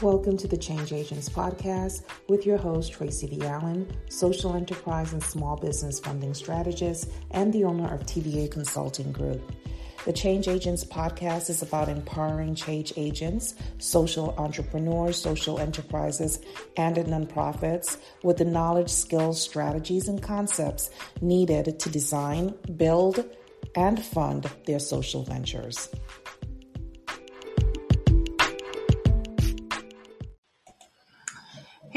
[0.00, 3.44] Welcome to the Change Agents Podcast with your host, Tracy V.
[3.44, 9.42] Allen, social enterprise and small business funding strategist and the owner of TVA Consulting Group.
[10.04, 16.38] The Change Agents podcast is about empowering change agents, social entrepreneurs, social enterprises,
[16.76, 20.90] and nonprofits with the knowledge, skills, strategies, and concepts
[21.20, 23.28] needed to design, build,
[23.74, 25.88] and fund their social ventures.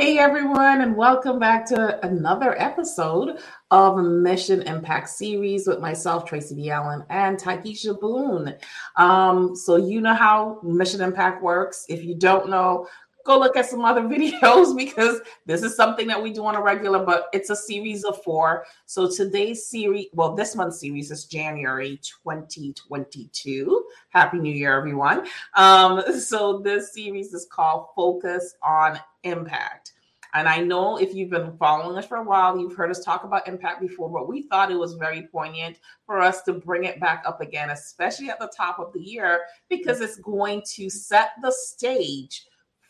[0.01, 6.55] Hey everyone, and welcome back to another episode of Mission Impact Series with myself, Tracy
[6.55, 6.71] V.
[6.71, 8.55] Allen, and Taikisha Boone.
[8.95, 11.85] Um, so you know how Mission Impact works.
[11.87, 12.87] If you don't know,
[13.25, 16.61] go look at some other videos because this is something that we do on a
[16.61, 18.65] regular, but it's a series of four.
[18.85, 23.85] So today's series, well, this month's series is January 2022.
[24.09, 25.27] Happy New Year, everyone.
[25.55, 29.90] Um, so this series is called Focus on Impact.
[30.33, 33.23] And I know if you've been following us for a while, you've heard us talk
[33.23, 36.99] about impact before, but we thought it was very poignant for us to bring it
[36.99, 41.31] back up again, especially at the top of the year, because it's going to set
[41.41, 42.45] the stage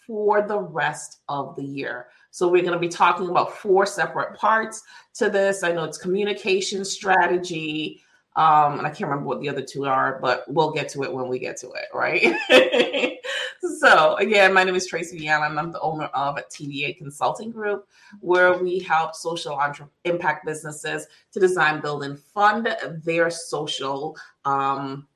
[0.06, 2.08] for the rest of the year.
[2.32, 4.84] So we're going to be talking about four separate parts
[5.16, 5.64] to this.
[5.64, 8.02] I know it's communication strategy,
[8.36, 11.12] um, and I can't remember what the other two are, but we'll get to it
[11.12, 12.36] when we get to it, right?
[13.62, 17.88] so, again, my name is Tracy and I'm the owner of TVA Consulting Group,
[18.20, 25.08] where we help social entre- impact businesses to design, build, and fund their social um,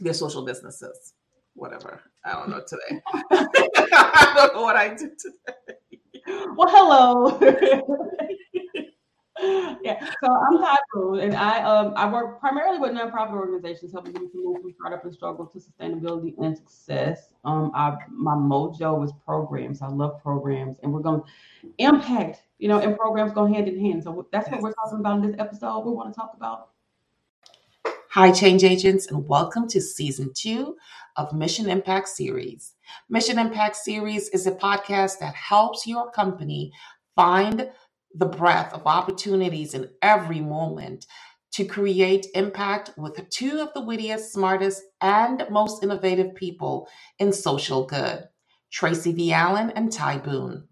[0.00, 1.14] their social businesses.
[1.54, 2.00] Whatever.
[2.24, 3.00] I don't know today.
[3.30, 5.74] I don't know what I did today.
[6.56, 7.38] Well, hello.
[9.82, 14.30] yeah, so I'm Boone, and I um I work primarily with nonprofit organizations, helping them
[14.30, 17.30] to move from startup and struggle to sustainability and success.
[17.44, 19.80] Um, I my mojo is programs.
[19.80, 21.26] I love programs, and we're going to
[21.78, 22.42] impact.
[22.58, 24.02] You know, and programs go hand in hand.
[24.02, 25.80] So that's what we're talking about in this episode.
[25.80, 26.70] We want to talk about.
[28.10, 30.76] Hi, change agents, and welcome to season two
[31.16, 32.74] of Mission Impact Series.
[33.08, 36.72] Mission Impact Series is a podcast that helps your company
[37.14, 37.70] find
[38.14, 41.06] the breadth of opportunities in every moment
[41.52, 47.86] to create impact with two of the wittiest, smartest, and most innovative people in social
[47.86, 48.24] good
[48.70, 49.32] Tracy V.
[49.32, 50.68] Allen and Ty Boone.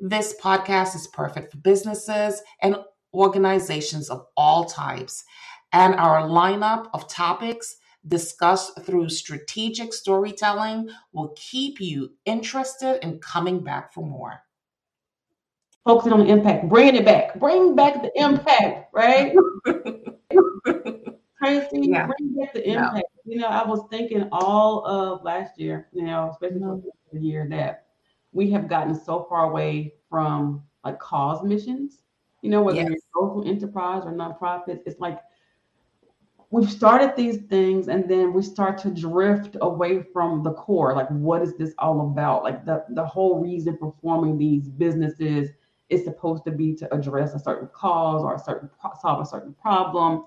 [0.00, 2.76] This podcast is perfect for businesses and
[3.12, 5.24] organizations of all types,
[5.72, 7.76] and our lineup of topics
[8.06, 14.42] discussed through strategic storytelling will keep you interested in coming back for more
[15.86, 19.32] focusing on the impact, bringing it back, bring back the impact, right?
[21.38, 22.06] Tracy, yeah.
[22.06, 23.06] bring back the impact.
[23.24, 23.34] Yeah.
[23.34, 26.88] You know, I was thinking all of last year, you know, especially mm-hmm.
[27.12, 27.86] the year that
[28.32, 32.02] we have gotten so far away from like cause missions,
[32.42, 32.88] you know, whether yes.
[32.88, 35.20] you're social enterprise or nonprofits, it's like
[36.50, 40.94] we've started these things and then we start to drift away from the core.
[40.94, 42.42] Like, what is this all about?
[42.42, 45.50] Like the, the whole reason for forming these businesses
[45.88, 48.68] is supposed to be to address a certain cause or a certain
[49.00, 50.24] solve a certain problem.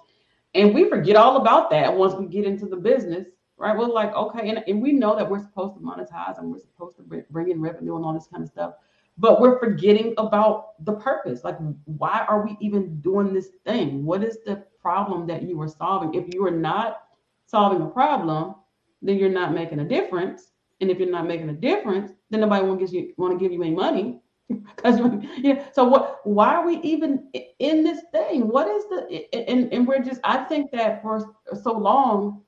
[0.56, 3.28] And we forget all about that once we get into the business,
[3.58, 3.78] right?
[3.78, 6.96] We're like, okay, and, and we know that we're supposed to monetize and we're supposed
[6.98, 8.74] to bring in revenue and all this kind of stuff,
[9.18, 11.44] but we're forgetting about the purpose.
[11.44, 14.06] Like, why are we even doing this thing?
[14.06, 16.14] What is the problem that you are solving?
[16.14, 17.04] If you are not
[17.46, 18.56] solving a problem,
[19.02, 20.52] then you're not making a difference.
[20.82, 23.44] And if you're not making a difference, then nobody want to give you want to
[23.44, 24.22] give you any money
[24.76, 25.00] because
[25.38, 27.30] yeah so what why are we even
[27.60, 28.48] in this thing?
[28.48, 32.42] What is the and, and we're just i think that for so long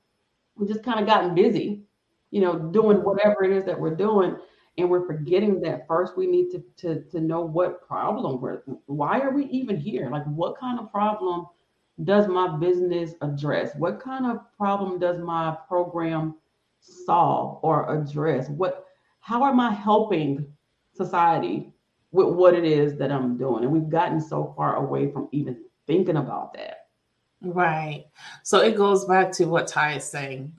[0.56, 1.82] we just kind of gotten busy
[2.30, 4.36] you know doing whatever it is that we're doing
[4.78, 9.20] and we're forgetting that first we need to to, to know what problem we're why
[9.20, 10.08] are we even here?
[10.10, 11.46] Like what kind of problem
[12.04, 13.72] does my business address?
[13.76, 16.36] What kind of problem does my program
[16.80, 18.48] solve or address?
[18.48, 18.86] What
[19.20, 20.46] how am i helping
[20.94, 21.71] society
[22.12, 23.64] with what it is that I'm doing.
[23.64, 26.86] And we've gotten so far away from even thinking about that.
[27.40, 28.04] Right.
[28.44, 30.52] So it goes back to what Ty is saying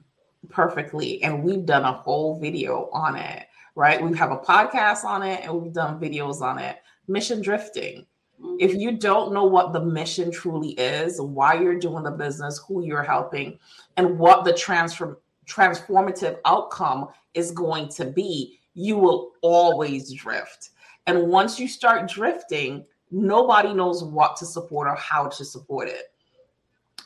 [0.50, 1.24] perfectly.
[1.24, 3.46] And we've done a whole video on it,
[3.76, 4.04] right?
[4.04, 6.78] We have a podcast on it and we've done videos on it.
[7.08, 8.06] Mission drifting.
[8.42, 8.56] Mm-hmm.
[8.60, 12.84] If you don't know what the mission truly is, why you're doing the business, who
[12.84, 13.60] you're helping,
[13.96, 20.70] and what the transform transformative outcome is going to be, you will always drift.
[21.08, 26.12] And once you start drifting, nobody knows what to support or how to support it.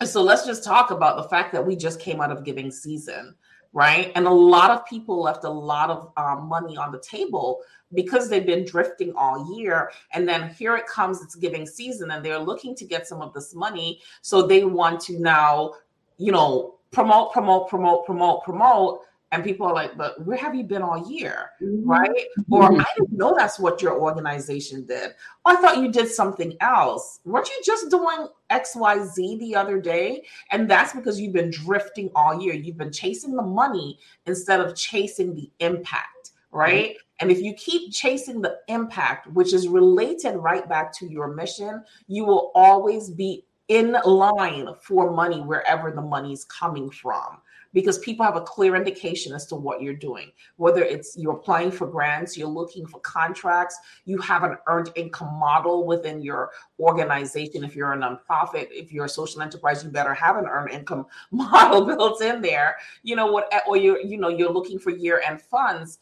[0.07, 3.35] so let's just talk about the fact that we just came out of giving season,
[3.73, 4.11] right?
[4.15, 7.61] And a lot of people left a lot of um, money on the table
[7.93, 9.91] because they've been drifting all year.
[10.13, 13.33] And then here it comes, it's giving season, and they're looking to get some of
[13.33, 14.01] this money.
[14.21, 15.73] So they want to now,
[16.17, 20.63] you know, promote, promote, promote, promote, promote and people are like, but where have you
[20.63, 21.51] been all year?
[21.61, 21.89] Mm-hmm.
[21.89, 22.25] Right?
[22.39, 22.53] Mm-hmm.
[22.53, 25.11] Or I didn't know that's what your organization did.
[25.45, 27.19] Oh, I thought you did something else.
[27.25, 30.23] Weren't you just doing XYZ the other day?
[30.51, 32.53] And that's because you've been drifting all year.
[32.53, 36.91] You've been chasing the money instead of chasing the impact, right?
[36.91, 36.97] Mm-hmm.
[37.19, 41.83] And if you keep chasing the impact, which is related right back to your mission,
[42.07, 47.39] you will always be in line for money wherever the money is coming from
[47.73, 50.31] because people have a clear indication as to what you're doing.
[50.55, 55.33] Whether it's you're applying for grants, you're looking for contracts, you have an earned income
[55.39, 57.63] model within your organization.
[57.63, 61.05] If you're a nonprofit, if you're a social enterprise, you better have an earned income
[61.31, 62.77] model built in there.
[63.03, 63.51] You know what?
[63.67, 65.99] Or you're you know you're looking for year end funds.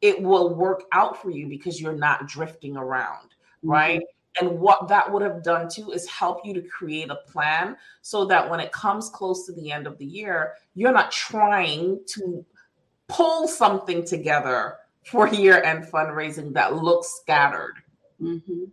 [0.00, 3.28] It will work out for you because you're not drifting around,
[3.62, 4.00] right?
[4.00, 4.21] Mm-hmm.
[4.40, 8.24] And what that would have done too is help you to create a plan so
[8.26, 12.44] that when it comes close to the end of the year, you're not trying to
[13.08, 17.74] pull something together for year end fundraising that looks scattered.
[18.20, 18.64] Mm-hmm.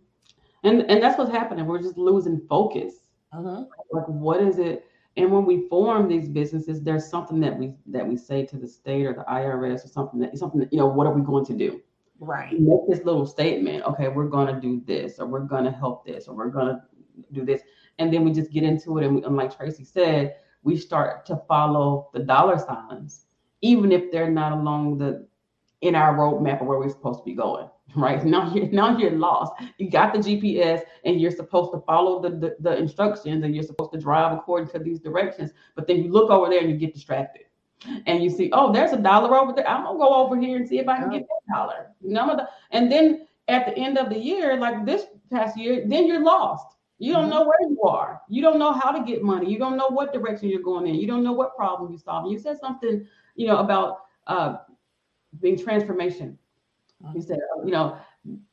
[0.64, 1.66] And and that's what's happening.
[1.66, 2.94] We're just losing focus.
[3.32, 3.64] Uh-huh.
[3.92, 4.86] Like what is it?
[5.16, 8.68] And when we form these businesses, there's something that we that we say to the
[8.68, 11.44] state or the IRS or something that something that, you know, what are we going
[11.46, 11.80] to do?
[12.20, 12.60] Right.
[12.60, 13.82] Make this little statement.
[13.84, 16.84] Okay, we're gonna do this, or we're gonna help this, or we're gonna
[17.32, 17.62] do this,
[17.98, 19.06] and then we just get into it.
[19.06, 23.24] And, we, and like Tracy said, we start to follow the dollar signs,
[23.62, 25.26] even if they're not along the
[25.80, 27.68] in our roadmap of where we're supposed to be going.
[27.96, 29.52] Right now, you're now you're lost.
[29.78, 33.64] You got the GPS, and you're supposed to follow the, the the instructions, and you're
[33.64, 35.50] supposed to drive according to these directions.
[35.74, 37.46] But then you look over there and you get distracted
[38.06, 39.68] and you see, oh, there's a dollar over there.
[39.68, 41.88] I'm gonna go over here and see if I can get that dollar.
[42.02, 42.16] You
[42.72, 46.76] and then at the end of the year, like this past year, then you're lost.
[46.98, 47.30] You don't mm-hmm.
[47.30, 48.20] know where you are.
[48.28, 49.50] You don't know how to get money.
[49.50, 50.96] You don't know what direction you're going in.
[50.96, 52.30] You don't know what problem you're solving.
[52.30, 54.58] You said something, you know, about uh,
[55.40, 56.38] being transformation.
[57.14, 57.96] You said, you know,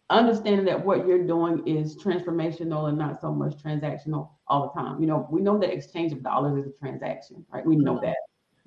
[0.10, 5.02] understanding that what you're doing is transformational and not so much transactional all the time.
[5.02, 7.66] You know, we know that exchange of dollars is a transaction, right?
[7.66, 8.16] We know that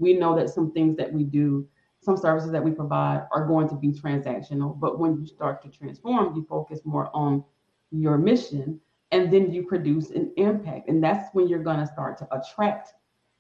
[0.00, 1.66] we know that some things that we do,
[2.00, 4.78] some services that we provide are going to be transactional.
[4.78, 7.44] But when you start to transform, you focus more on
[7.90, 8.80] your mission
[9.12, 10.88] and then you produce an impact.
[10.88, 12.94] And that's when you're going to start to attract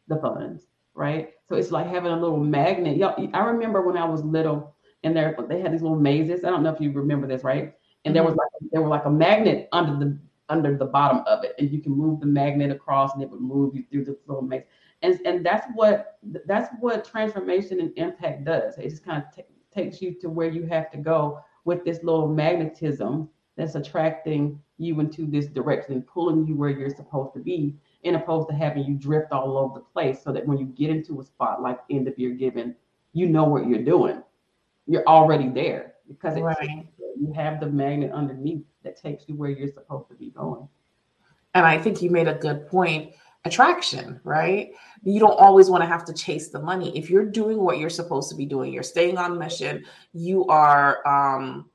[0.08, 1.30] the funds, right?
[1.48, 2.96] So it's like having a little magnet.
[2.96, 6.44] Y'all, I remember when I was little and there they had these little mazes.
[6.44, 7.74] I don't know if you remember this, right?
[8.04, 8.38] And there was mm-hmm.
[8.40, 10.18] like there were like a magnet under the
[10.48, 13.40] under the bottom of it, and you can move the magnet across, and it would
[13.40, 14.64] move you through the little maze
[15.02, 18.76] and and that's what that's what transformation and impact does.
[18.78, 19.42] It just kind of t-
[19.72, 24.98] takes you to where you have to go with this little magnetism that's attracting you
[25.00, 28.94] into this direction pulling you where you're supposed to be in opposed to having you
[28.94, 32.08] drift all over the place so that when you get into a spot like end
[32.08, 32.74] of year giving
[33.12, 34.22] you know what you're doing.
[34.86, 36.86] You're already there because right.
[37.18, 40.68] you have the magnet underneath that takes you where you're supposed to be going.
[41.54, 43.12] And i think you made a good point
[43.44, 44.70] attraction, right?
[45.02, 46.96] You don't always want to have to chase the money.
[46.96, 51.06] If you're doing what you're supposed to be doing, you're staying on mission, you are
[51.08, 51.70] um,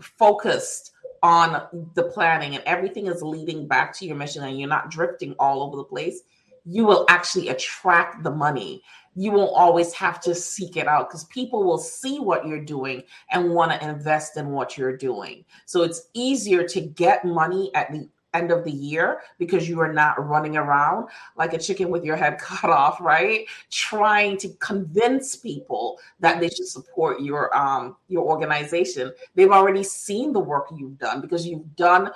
[0.00, 0.92] focused
[1.22, 5.34] on the planning, and everything is leading back to your mission, and you're not drifting
[5.38, 6.20] all over the place,
[6.66, 8.82] you will actually attract the money.
[9.16, 13.02] You won't always have to seek it out because people will see what you're doing
[13.30, 15.44] and want to invest in what you're doing.
[15.66, 19.92] So it's easier to get money at the end of the year because you are
[19.92, 23.46] not running around like a chicken with your head cut off, right?
[23.70, 29.12] Trying to convince people that they should support your um your organization.
[29.34, 32.10] They've already seen the work you've done because you've done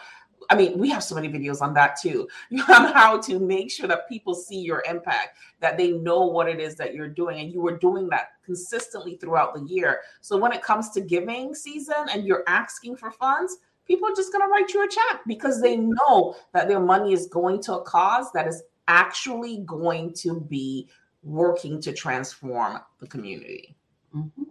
[0.50, 3.86] I mean, we have so many videos on that too, on how to make sure
[3.86, 7.40] that people see your impact, that they know what it is that you're doing.
[7.40, 10.00] And you were doing that consistently throughout the year.
[10.20, 14.30] So when it comes to giving season and you're asking for funds, people are just
[14.30, 17.74] going to write you a check because they know that their money is going to
[17.74, 20.88] a cause that is actually going to be
[21.22, 23.74] working to transform the community.
[24.14, 24.42] Mm-hmm.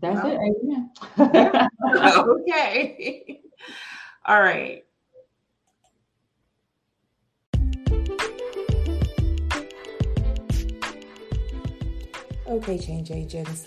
[0.00, 0.90] That's well, it.
[1.18, 1.70] Amen.
[2.40, 3.40] okay.
[4.26, 4.84] All right.
[12.48, 13.66] Okay, change agents